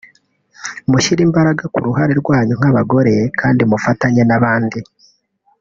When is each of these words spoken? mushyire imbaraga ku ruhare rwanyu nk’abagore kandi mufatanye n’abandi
mushyire 0.89 1.21
imbaraga 1.27 1.63
ku 1.73 1.79
ruhare 1.85 2.13
rwanyu 2.21 2.53
nk’abagore 2.59 3.13
kandi 3.39 3.61
mufatanye 3.69 4.21
n’abandi 4.29 4.79